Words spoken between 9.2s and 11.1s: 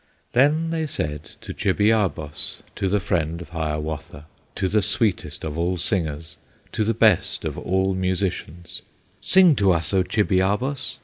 "Sing to us, O Chibiabos!